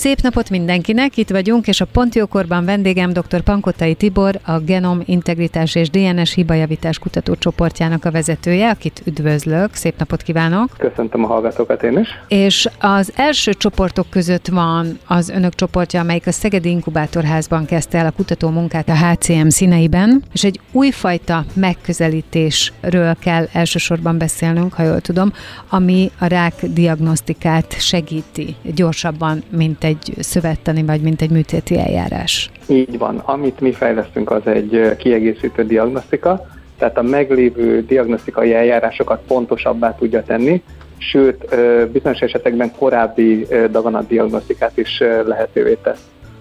[0.00, 3.40] Szép napot mindenkinek, itt vagyunk, és a Pontjókorban vendégem dr.
[3.40, 9.74] Pankotai Tibor, a Genom Integritás és DNS Hibajavítás Kutatócsoportjának a vezetője, akit üdvözlök.
[9.74, 10.70] Szép napot kívánok!
[10.78, 12.08] Köszöntöm a hallgatókat én is.
[12.28, 18.06] És az első csoportok között van az önök csoportja, amelyik a Szegedi Inkubátorházban kezdte el
[18.06, 25.00] a kutató munkát a HCM színeiben, és egy újfajta megközelítésről kell elsősorban beszélnünk, ha jól
[25.00, 25.32] tudom,
[25.68, 32.50] ami a rák diagnosztikát segíti gyorsabban, mint egy egy szövettani, vagy mint egy műtéti eljárás?
[32.66, 33.16] Így van.
[33.16, 36.46] Amit mi fejlesztünk, az egy kiegészítő diagnosztika,
[36.78, 40.62] tehát a meglévő diagnosztikai eljárásokat pontosabbá tudja tenni,
[40.98, 41.56] sőt,
[41.92, 46.00] bizonyos esetekben korábbi daganatdiagnosztikát is lehetővé tesz.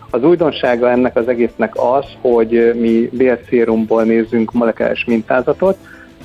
[0.09, 5.77] Az újdonsága ennek az egésznek az, hogy mi bélszérumból nézzünk molekuláris mintázatot,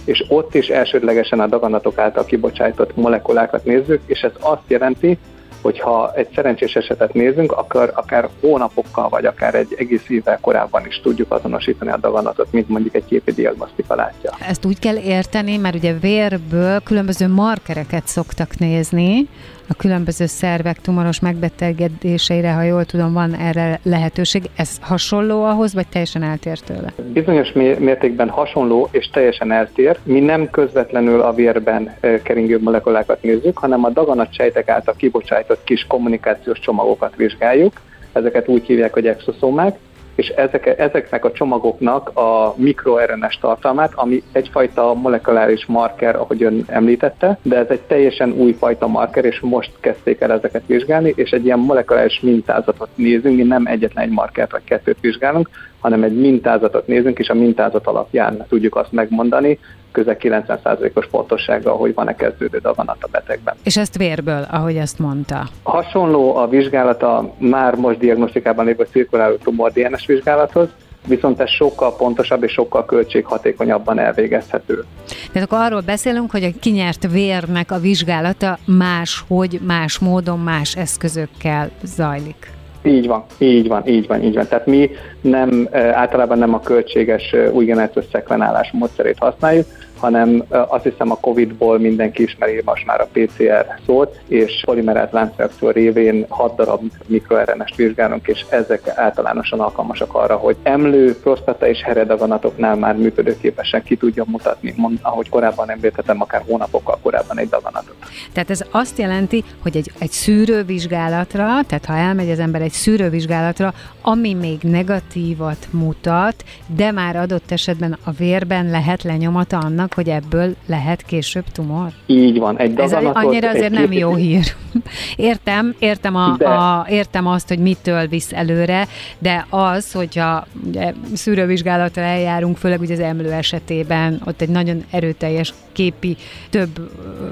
[0.05, 5.19] és ott is elsődlegesen a daganatok által kibocsájtott molekulákat nézzük, és ez azt jelenti,
[5.65, 11.01] hogyha egy szerencsés esetet nézünk, akkor akár hónapokkal, vagy akár egy egész évvel korábban is
[11.03, 14.31] tudjuk azonosítani a daganatot, mint mondjuk egy képi diagnosztika látja.
[14.49, 19.29] Ezt úgy kell érteni, mert ugye vérből különböző markereket szoktak nézni,
[19.69, 24.51] a különböző szervek tumoros megbetegedéseire, ha jól tudom, van erre lehetőség.
[24.57, 26.93] Ez hasonló ahhoz, vagy teljesen eltér tőle?
[27.13, 29.99] Bizonyos mértékben hasonló és teljesen eltér.
[30.03, 36.59] Mi nem közvetlenül a vérben keringő molekulákat nézzük, hanem a daganatsejtek által kibocsájtott kis kommunikációs
[36.59, 37.81] csomagokat vizsgáljuk.
[38.13, 39.79] Ezeket úgy hívják, hogy exoszómák,
[40.15, 47.39] és ezek, ezeknek a csomagoknak a mikroRNS tartalmát, ami egyfajta molekuláris marker, ahogy ön említette,
[47.43, 51.59] de ez egy teljesen újfajta marker, és most kezdték el ezeket vizsgálni, és egy ilyen
[51.59, 55.49] molekuláris mintázatot nézünk, mi nem egyetlen egy markert vagy kettőt vizsgálunk,
[55.85, 59.59] hanem egy mintázatot nézünk, és a mintázat alapján tudjuk azt megmondani,
[59.93, 63.55] közel 90%-os pontossággal, hogy van-e kezdődő daganat a betegben.
[63.63, 65.49] És ezt vérből, ahogy ezt mondta?
[65.63, 70.69] Hasonló a vizsgálata már most diagnosztikában lévő cirkuláló tumor DNS vizsgálathoz,
[71.07, 74.85] viszont ez sokkal pontosabb és sokkal költséghatékonyabban elvégezhető.
[75.33, 81.71] Tehát akkor arról beszélünk, hogy a kinyert vérnek a vizsgálata máshogy, más módon, más eszközökkel
[81.83, 82.53] zajlik.
[82.87, 84.47] Így van, így van, így van, így van.
[84.49, 84.91] Tehát mi
[85.21, 89.67] nem, általában nem a költséges új generációs szekvenálás módszerét használjuk,
[90.05, 95.71] hanem azt hiszem a Covid-ból mindenki ismeri most már a PCR szót, és polimerált láncreakció
[95.71, 102.77] révén 6 darab mikroRNS-t vizsgálunk, és ezek általánosan alkalmasak arra, hogy emlő, prostata és heredaganatoknál
[102.77, 107.97] már működőképesen ki tudja mutatni, mond, ahogy korábban említettem, akár hónapokkal korábban egy daganatot.
[108.33, 113.73] Tehát ez azt jelenti, hogy egy, egy szűrővizsgálatra, tehát ha elmegy az ember egy szűrővizsgálatra,
[114.03, 116.45] ami még negatívat mutat,
[116.77, 121.93] de már adott esetben a vérben lehet lenyomata annak, hogy ebből lehet később tumor?
[122.07, 122.59] Így van.
[122.59, 124.45] Egy Ez annyira azért nem jó hír.
[125.17, 128.87] Értem, értem, a, a, értem azt, hogy mitől visz előre,
[129.19, 135.55] de az, hogyha ugye, szűrővizsgálatra eljárunk, főleg ugye az emlő esetében, ott egy nagyon erőteljes
[135.73, 136.17] képi,
[136.51, 136.91] több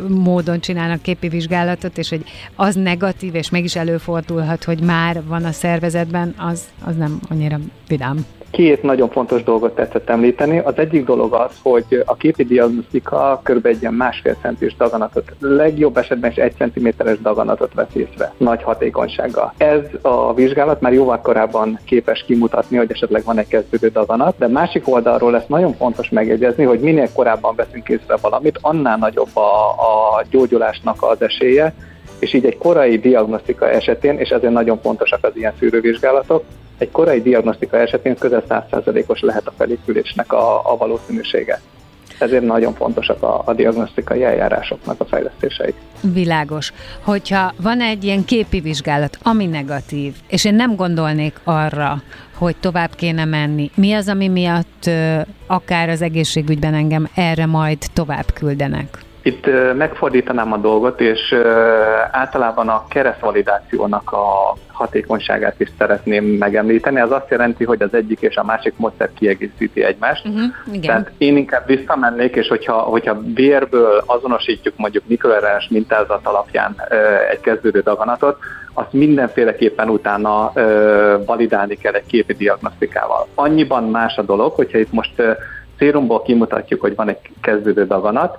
[0.08, 2.24] módon csinálnak képi vizsgálatot, és hogy
[2.54, 7.58] az negatív, és mégis előfordulhat, hogy már van a szervezetben, az, az nem annyira
[7.88, 8.26] vidám.
[8.52, 10.58] Két nagyon fontos dolgot tetszett említeni.
[10.58, 13.66] Az egyik dolog az, hogy a képi diagnosztika kb.
[13.66, 19.52] egy ilyen másfél centis daganatot, legjobb esetben is egy centiméteres daganatot vesz észre, nagy hatékonysággal.
[19.56, 24.48] Ez a vizsgálat már jóval korábban képes kimutatni, hogy esetleg van egy kezdődő daganat, de
[24.48, 29.68] másik oldalról ezt nagyon fontos megjegyezni, hogy minél korábban veszünk észre valamit, annál nagyobb a,
[29.68, 31.74] a gyógyulásnak az esélye,
[32.18, 36.44] és így egy korai diagnosztika esetén, és ezért nagyon fontosak az ilyen szűrővizsgálatok,
[36.82, 41.60] egy korai diagnosztika esetén közel 100%-os lehet a felépülésnek a, a valószínűsége.
[42.18, 45.74] Ezért nagyon fontosak a, a diagnosztikai eljárásoknak a fejlesztései.
[46.00, 46.72] Világos.
[47.04, 52.02] Hogyha van egy ilyen képi vizsgálat, ami negatív, és én nem gondolnék arra,
[52.38, 54.90] hogy tovább kéne menni, mi az, ami miatt
[55.46, 58.98] akár az egészségügyben engem erre majd tovább küldenek?
[59.22, 59.46] Itt
[59.76, 61.34] megfordítanám a dolgot, és
[62.10, 67.00] általában a keresztvalidációnak a hatékonyságát is szeretném megemlíteni.
[67.00, 70.26] Az azt jelenti, hogy az egyik és a másik módszer kiegészíti egymást.
[70.26, 70.80] Uh-huh, igen.
[70.80, 76.76] Tehát én inkább visszamennék, és hogyha, hogyha vérből azonosítjuk mondjuk mikroRNS mintázat alapján
[77.30, 78.38] egy kezdődő daganatot,
[78.74, 80.52] azt mindenféleképpen utána
[81.26, 83.26] validálni kell egy képi diagnosztikával.
[83.34, 85.22] Annyiban más a dolog, hogyha itt most
[85.78, 88.38] szérumból kimutatjuk, hogy van egy kezdődő daganat,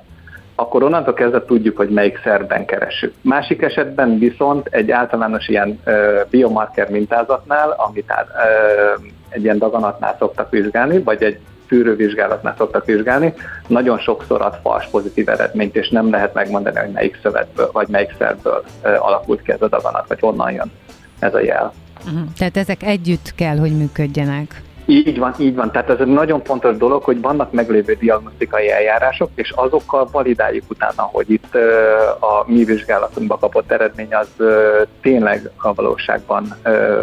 [0.55, 3.13] akkor onnantól kezdve tudjuk, hogy melyik szerben keresünk.
[3.21, 10.15] Másik esetben viszont egy általános ilyen ö, biomarker mintázatnál, amit át, ö, egy ilyen daganatnál
[10.19, 11.39] szoktak vizsgálni, vagy egy
[11.69, 13.33] szűrővizsgálatnál szoktak vizsgálni,
[13.67, 18.15] nagyon sokszor ad fals pozitív eredményt, és nem lehet megmondani, hogy melyik szövetből, vagy melyik
[18.17, 20.71] szerből alakult ki ez a daganat, vagy honnan jön
[21.19, 21.73] ez a jel.
[22.05, 22.21] Uh-huh.
[22.38, 24.61] Tehát ezek együtt kell, hogy működjenek.
[24.85, 25.71] Így van, így van.
[25.71, 31.01] Tehát ez egy nagyon fontos dolog, hogy vannak meglévő diagnosztikai eljárások, és azokkal validáljuk utána,
[31.01, 31.56] hogy itt
[32.19, 34.27] a mi vizsgálatunkba kapott eredmény az
[35.01, 36.56] tényleg a valóságban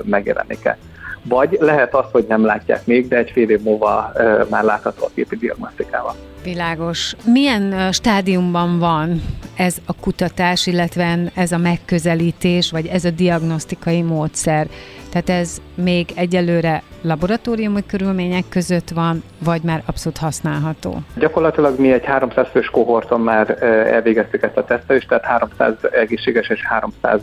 [0.05, 0.79] megjelenik-e.
[1.23, 4.13] Vagy lehet az, hogy nem látják még, de egy fél év múlva
[4.51, 6.15] már látható a képi diagnosztikával.
[6.43, 7.15] Világos.
[7.25, 9.23] Milyen stádiumban van
[9.57, 14.67] ez a kutatás, illetve ez a megközelítés, vagy ez a diagnosztikai módszer?
[15.11, 20.99] Tehát ez még egyelőre laboratóriumi körülmények között van, vagy már abszolút használható?
[21.17, 23.63] Gyakorlatilag mi egy 300 fős kohorton már
[23.93, 27.21] elvégeztük ezt a tesztelést, tehát 300 egészséges és 300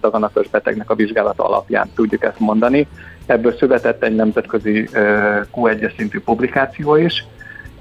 [0.00, 2.86] daganatos betegnek a vizsgálata alapján tudjuk ezt mondani.
[3.26, 4.88] Ebből született egy nemzetközi
[5.54, 7.24] Q1 szintű publikáció is,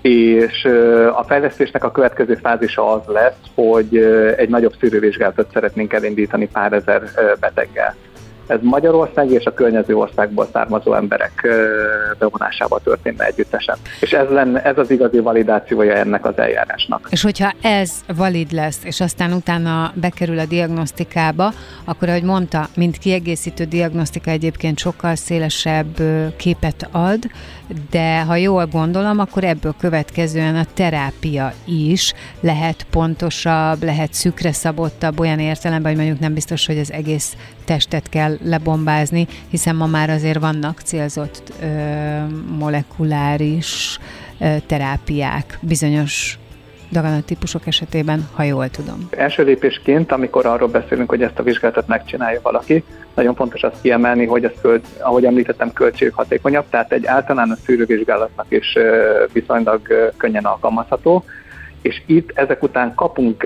[0.01, 0.65] és
[1.15, 3.97] a fejlesztésnek a következő fázisa az lesz, hogy
[4.37, 7.01] egy nagyobb szűrővizsgálatot szeretnénk elindítani pár ezer
[7.39, 7.95] beteggel.
[8.53, 11.47] Ez Magyarország és a környező országból származó emberek
[12.19, 13.75] bevonásával történne együttesen.
[13.99, 17.07] És ez, lenne, ez az igazi validációja ennek az eljárásnak.
[17.09, 21.53] És hogyha ez valid lesz, és aztán utána bekerül a diagnosztikába,
[21.85, 26.01] akkor, ahogy mondta, mint kiegészítő diagnosztika egyébként sokkal szélesebb
[26.37, 27.19] képet ad,
[27.89, 35.19] de ha jól gondolom, akkor ebből következően a terápia is lehet pontosabb, lehet szükre szabottabb
[35.19, 40.09] olyan értelemben, hogy mondjuk nem biztos, hogy az egész testet kell lebombázni, hiszen ma már
[40.09, 41.65] azért vannak célzott ö,
[42.57, 43.99] molekuláris
[44.39, 46.37] ö, terápiák bizonyos
[46.91, 49.07] daganattípusok esetében, ha jól tudom.
[49.09, 52.83] Első lépésként, amikor arról beszélünk, hogy ezt a vizsgálatot megcsinálja valaki,
[53.15, 58.77] nagyon fontos azt kiemelni, hogy ez, költ, ahogy említettem, költséghatékonyabb, tehát egy általános szűrővizsgálatnak is
[59.33, 61.23] viszonylag könnyen alkalmazható,
[61.83, 63.43] és itt ezek után kapunk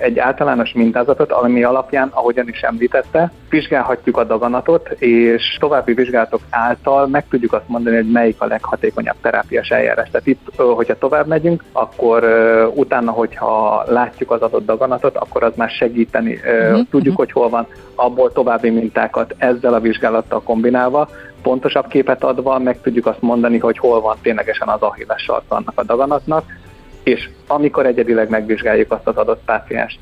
[0.00, 7.06] egy általános mintázatot, ami alapján, ahogyan is említette, vizsgálhatjuk a daganatot, és további vizsgálatok által
[7.06, 10.10] meg tudjuk azt mondani, hogy melyik a leghatékonyabb terápiás eljárás.
[10.10, 12.24] Tehát itt, hogyha tovább megyünk, akkor
[12.74, 16.86] utána, hogyha látjuk az adott daganatot, akkor az már segíteni, uh-huh.
[16.90, 21.08] tudjuk, hogy hol van, abból további mintákat ezzel a vizsgálattal kombinálva,
[21.42, 25.72] pontosabb képet adva meg tudjuk azt mondani, hogy hol van ténylegesen az ahilles sarka annak
[25.74, 26.44] a daganatnak,
[27.02, 29.98] és amikor egyedileg megvizsgáljuk azt az adott pácienst,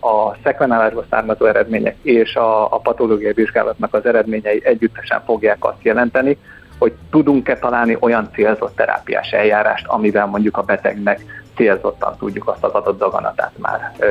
[0.00, 6.38] a szekvenálásból származó eredmények és a, a patológiai vizsgálatnak az eredményei együttesen fogják azt jelenteni,
[6.78, 11.20] hogy tudunk-e találni olyan célzott terápiás eljárást, amivel mondjuk a betegnek
[11.56, 14.06] célzottan tudjuk azt az adott daganatát már ö,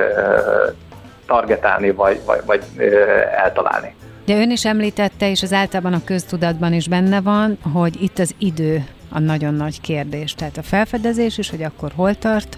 [1.26, 2.84] targetálni, vagy, vagy, vagy ö,
[3.44, 3.96] eltalálni.
[4.26, 8.36] De ön is említette, és az általában a köztudatban is benne van, hogy itt az
[8.38, 8.84] idő
[9.14, 10.34] a nagyon nagy kérdés.
[10.34, 12.58] Tehát a felfedezés is, hogy akkor hol tart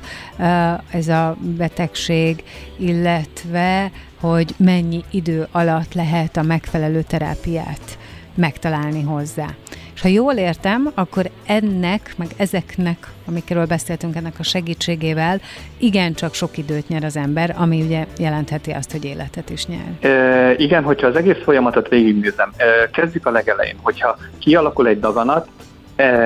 [0.92, 2.44] ez a betegség,
[2.78, 7.98] illetve hogy mennyi idő alatt lehet a megfelelő terápiát
[8.36, 9.48] megtalálni hozzá.
[9.96, 15.42] És ha jól értem, akkor ennek, meg ezeknek, amikről beszéltünk, ennek a segítségével
[15.78, 20.12] igencsak sok időt nyer az ember, ami ugye jelentheti azt, hogy életet is nyer.
[20.12, 25.48] E, igen, hogyha az egész folyamatot végignézem, e, kezdjük a legelején, hogyha kialakul egy daganat,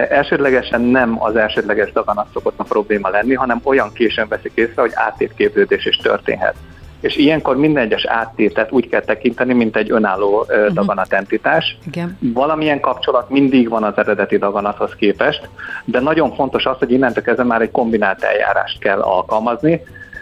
[0.10, 4.92] elsődlegesen nem az elsődleges daganat szokott a probléma lenni, hanem olyan későn veszik észre, hogy
[4.94, 6.56] áttétképződés is történhet.
[7.00, 10.74] És ilyenkor minden egyes áttétet úgy kell tekinteni, mint egy önálló uh-huh.
[10.74, 11.78] daganatentitás.
[11.88, 12.18] Igen.
[12.20, 15.50] Valamilyen kapcsolat mindig van az eredeti daganathoz képest,
[15.86, 19.82] de nagyon fontos az, hogy innentől kezdve már egy kombinált eljárást kell alkalmazni,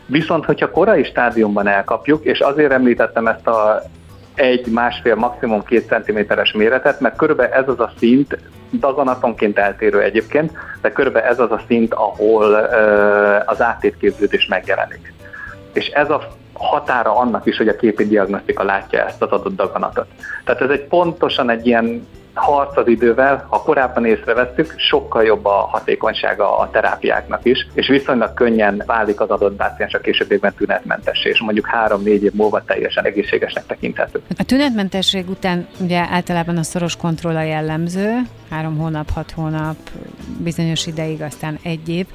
[0.10, 3.82] Viszont, hogyha korai stádiumban elkapjuk, és azért említettem ezt a
[4.38, 8.38] egy, másfél, maximum két centiméteres méretet, mert körülbelül ez az a szint,
[8.72, 10.52] daganatonként eltérő egyébként,
[10.82, 12.54] de körülbelül ez az a szint, ahol
[13.46, 15.14] az áttétképződés megjelenik.
[15.74, 20.08] És ez a határa annak is, hogy a képi diagnosztika látja ezt az adott daganatot.
[20.44, 25.68] Tehát ez egy pontosan egy ilyen harc az idővel, ha korábban észrevettük, sokkal jobb a
[25.72, 31.42] hatékonysága a terápiáknak is, és viszonylag könnyen válik az adott páciens a későbbiekben tünetmentessé, és
[31.42, 34.22] mondjuk három-négy év múlva teljesen egészségesnek tekinthető.
[34.38, 39.76] A tünetmentesség után ugye általában a szoros kontroll a jellemző, három hónap, hat hónap,
[40.44, 42.06] bizonyos ideig, aztán egy év.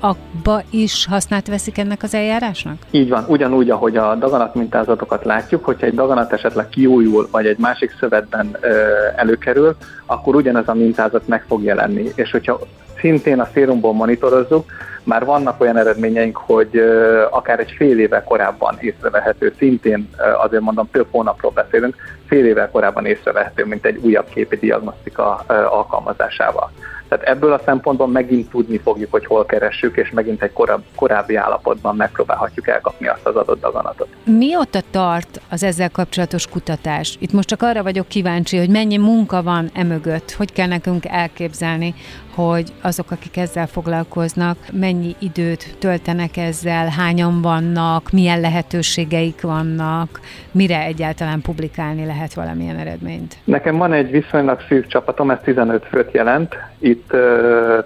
[0.00, 2.76] Abba is hasznát veszik ennek az eljárásnak?
[2.90, 7.58] Így van, ugyanúgy, ahogy a daganat mintázatokat látjuk, hogyha egy daganat esetleg kiújul, vagy egy
[7.58, 8.68] másik szövetben ö,
[9.16, 9.76] előkerül,
[10.06, 12.10] akkor ugyanez a mintázat meg fog jelenni.
[12.14, 12.58] És hogyha
[13.00, 14.70] szintén a szérumból monitorozzuk,
[15.02, 16.82] már vannak olyan eredményeink, hogy
[17.30, 20.08] akár egy fél éve korábban észrevehető, szintén
[20.42, 26.70] azért mondom, több hónapról beszélünk, fél éve korábban észrevehető, mint egy újabb képi diagnosztika alkalmazásával.
[27.08, 31.36] Tehát ebből a szempontból megint tudni fogjuk, hogy hol keressük, és megint egy koráb, korábbi
[31.36, 34.08] állapotban megpróbálhatjuk elkapni azt az adott daganatot.
[34.24, 37.16] Mióta tart az ezzel kapcsolatos kutatás?
[37.20, 41.94] Itt most csak arra vagyok kíváncsi, hogy mennyi munka van emögött, hogy kell nekünk elképzelni,
[42.38, 50.82] hogy azok, akik ezzel foglalkoznak, mennyi időt töltenek ezzel, hányan vannak, milyen lehetőségeik vannak, mire
[50.82, 53.36] egyáltalán publikálni lehet valamilyen eredményt?
[53.44, 56.56] Nekem van egy viszonylag szűk csapatom, ez 15 főt jelent.
[56.78, 57.20] Itt uh,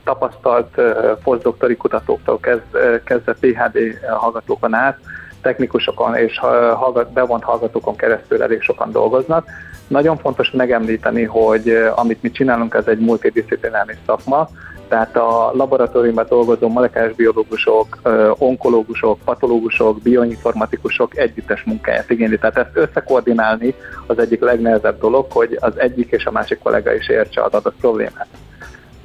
[0.04, 0.84] tapasztalt uh,
[1.22, 3.78] posztdoktori kutatóktól kezd, uh, kezdve PHD
[4.10, 4.98] hallgatókon át,
[5.42, 6.38] technikusokon és
[6.74, 9.46] hallgat, bevont hallgatókon keresztül elég sokan dolgoznak.
[9.86, 14.48] Nagyon fontos megemlíteni, hogy amit mi csinálunk, ez egy multidisziplináris szakma,
[14.88, 17.98] tehát a laboratóriumban dolgozó molekuláris biológusok,
[18.38, 22.38] onkológusok, patológusok, bioinformatikusok együttes munkáját igényli.
[22.38, 23.74] Tehát ezt összekoordinálni
[24.06, 27.76] az egyik legnehezebb dolog, hogy az egyik és a másik kollega is értse az adott
[27.80, 28.26] problémát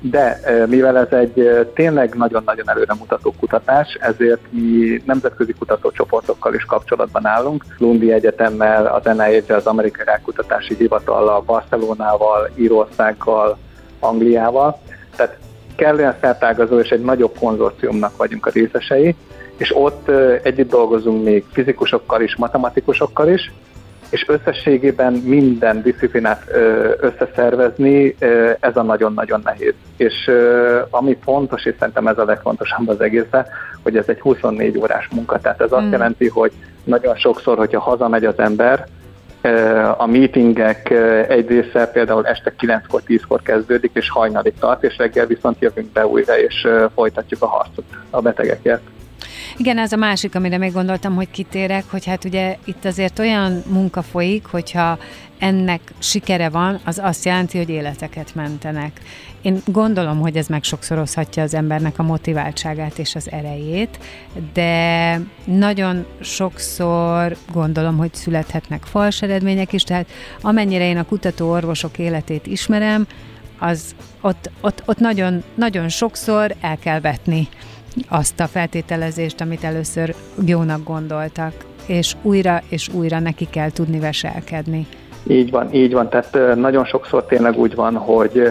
[0.02, 0.40] de
[0.70, 8.12] mivel ez egy tényleg nagyon-nagyon előremutató kutatás, ezért mi nemzetközi kutatócsoportokkal is kapcsolatban állunk, Lundi
[8.12, 13.58] Egyetemmel, az NIH, az Amerikai Rákutatási Hivatallal, Barcelonával, Írországgal,
[14.00, 14.80] Angliával.
[15.16, 15.38] Tehát
[15.76, 19.16] kellően szertágazó és egy nagyobb konzorciumnak vagyunk a részesei,
[19.58, 20.10] és ott
[20.44, 23.52] együtt dolgozunk még fizikusokkal is, matematikusokkal is,
[24.10, 26.44] és összességében minden disziplinát
[27.00, 28.16] összeszervezni,
[28.60, 29.74] ez a nagyon-nagyon nehéz.
[29.98, 30.32] És
[30.90, 33.46] ami fontos, és szerintem ez a legfontosabb az egészben,
[33.84, 35.40] hogy ez egy 24 órás munka.
[35.40, 35.92] Tehát ez azt hmm.
[35.92, 36.52] jelenti, hogy
[36.84, 38.88] nagyon sokszor, hogyha hazamegy az ember,
[39.98, 40.90] a meetingek
[41.28, 46.08] egy része például este 9-kor, 10-kor kezdődik, és hajnalig tart, és reggel viszont jövünk be
[46.08, 48.82] újra, és folytatjuk a harcot a betegekért.
[49.60, 53.64] Igen, ez a másik, amire még gondoltam, hogy kitérek, hogy hát ugye itt azért olyan
[53.68, 54.98] munka folyik, hogyha
[55.40, 59.02] ennek sikere van, az azt jelenti, hogy életeket mentenek.
[59.42, 64.00] Én gondolom, hogy ez meg sokszorozhatja az embernek a motiváltságát és az erejét,
[64.54, 70.08] de nagyon sokszor gondolom, hogy születhetnek fals eredmények is, tehát
[70.42, 73.08] amennyire én a kutató orvosok életét ismerem,
[73.60, 77.48] az ott, ott, ott nagyon, nagyon sokszor el kell vetni
[78.10, 81.54] azt a feltételezést, amit először jónak gondoltak,
[81.86, 84.88] és újra és újra neki kell tudni veselkedni.
[85.28, 86.10] Így van, így van.
[86.10, 88.50] Tehát nagyon sokszor tényleg úgy van, hogy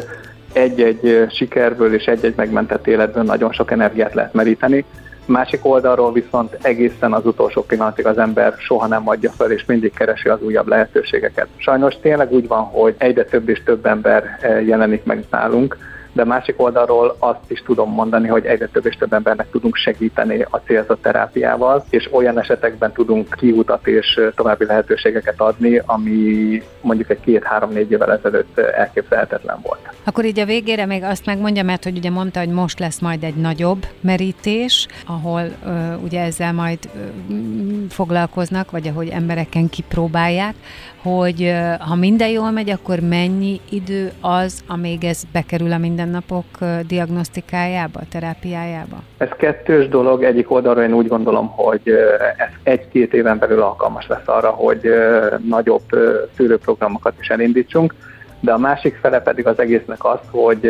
[0.53, 4.85] egy-egy sikerből és egy-egy megmentett életből nagyon sok energiát lehet meríteni.
[5.25, 9.93] Másik oldalról viszont egészen az utolsó pillanatig az ember soha nem adja fel, és mindig
[9.95, 11.47] keresi az újabb lehetőségeket.
[11.57, 15.77] Sajnos tényleg úgy van, hogy egyre több és több ember jelenik meg nálunk,
[16.17, 20.47] de másik oldalról azt is tudom mondani, hogy egyre több és több embernek tudunk segíteni
[20.51, 27.21] a célzott terápiával, és olyan esetekben tudunk kiutat és további lehetőségeket adni, ami mondjuk egy
[27.21, 29.81] két-három-négy évvel ezelőtt elképzelhetetlen volt.
[30.05, 33.23] Akkor így a végére még azt megmondja, mert hogy ugye mondta, hogy most lesz majd
[33.23, 37.35] egy nagyobb merítés, ahol ö, ugye ezzel majd ö,
[37.89, 40.55] foglalkoznak, vagy ahogy embereken kipróbálják,
[41.09, 48.01] hogy ha minden jól megy, akkor mennyi idő az, amíg ez bekerül a mindennapok diagnosztikájába,
[48.11, 48.97] terápiájába?
[49.19, 50.23] Ez kettős dolog.
[50.23, 51.89] Egyik oldalról én úgy gondolom, hogy
[52.37, 54.91] ez egy-két éven belül alkalmas lesz arra, hogy
[55.49, 55.83] nagyobb
[56.37, 57.95] szűrőprogramokat is elindítsunk
[58.41, 60.61] de a másik fele pedig az egésznek az, hogy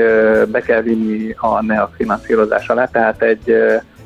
[0.49, 3.57] be kell vinni a NEA finanszírozás alá, tehát egy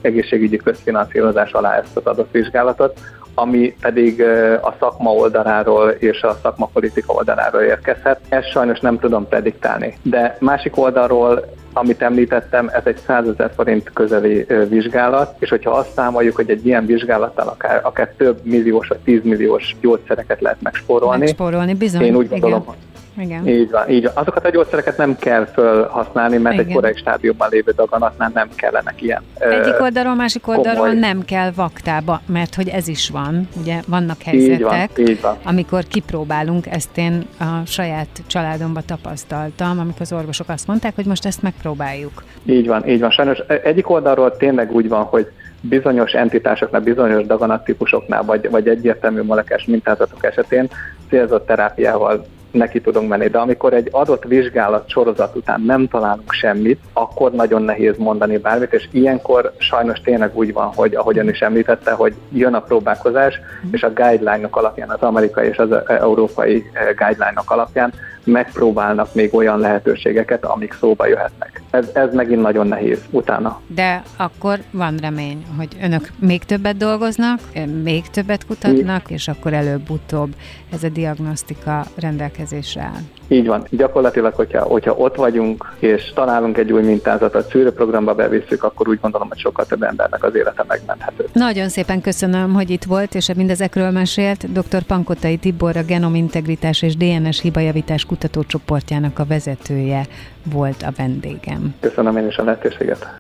[0.01, 3.01] egészségügyi közfinanszírozás alá ezt az adott vizsgálatot,
[3.41, 4.23] ami pedig
[4.63, 8.21] a szakma oldaláról és a szakmapolitika oldaláról érkezhet.
[8.29, 9.99] Ezt sajnos nem tudom prediktálni.
[10.03, 15.93] De másik oldalról amit említettem, ez egy 100 ezer forint közeli vizsgálat, és hogyha azt
[15.93, 21.19] számoljuk, hogy egy ilyen vizsgálattal akár, akár több milliós vagy 10 milliós gyógyszereket lehet megspórolni.
[21.19, 22.03] Megspórolni, bizony.
[22.03, 22.90] Én úgy gondolom, igen.
[23.19, 23.49] Igen.
[23.49, 24.13] Így van, így van.
[24.15, 26.67] Azokat a gyógyszereket nem kell felhasználni, mert Igen.
[26.67, 29.23] egy korai stádiumban lévő daganatnál nem kellenek ilyen.
[29.39, 30.99] Egyik oldalról, másik oldalról komoly.
[30.99, 35.37] nem kell vaktába, mert hogy ez is van, ugye vannak helyzetek, így van, így van.
[35.45, 41.27] amikor kipróbálunk, ezt én a saját családomban tapasztaltam, amikor az orvosok azt mondták, hogy most
[41.27, 42.23] ezt megpróbáljuk.
[42.45, 43.11] Így van, így van.
[43.11, 49.65] Sajnos egyik oldalról tényleg úgy van, hogy bizonyos entitásoknál, bizonyos daganattípusoknál, vagy, vagy egyértelmű molekás
[49.65, 50.69] mintázatok esetén
[51.09, 53.29] célzott terápiával neki tudunk menni.
[53.29, 58.73] De amikor egy adott vizsgálat sorozat után nem találunk semmit, akkor nagyon nehéz mondani bármit,
[58.73, 63.41] és ilyenkor sajnos tényleg úgy van, hogy ahogyan is említette, hogy jön a próbálkozás,
[63.71, 67.93] és a guideline-ok alapján, az amerikai és az európai guideline-ok alapján
[68.25, 71.63] megpróbálnak még olyan lehetőségeket, amik szóba jöhetnek.
[71.71, 73.61] Ez, ez megint nagyon nehéz utána.
[73.67, 77.41] De akkor van remény, hogy önök még többet dolgoznak,
[77.83, 80.35] még többet kutatnak, és akkor előbb-utóbb
[80.73, 83.20] ez a diagnosztika rendelkezésre áll.
[83.33, 83.67] Így van.
[83.71, 89.29] Gyakorlatilag, hogyha, hogyha ott vagyunk, és találunk egy új mintázatot, szűrőprogramba bevisszük, akkor úgy gondolom,
[89.29, 91.25] hogy sokkal több embernek az élete megmenthető.
[91.33, 94.53] Nagyon szépen köszönöm, hogy itt volt, és mindezekről mesélt.
[94.53, 94.83] Dr.
[94.83, 100.07] Pankotai Tibor, a genomintegritás és DNS hibajavítás kutatócsoportjának a vezetője
[100.53, 101.75] volt a vendégem.
[101.81, 103.09] Köszönöm én is a lehetőséget.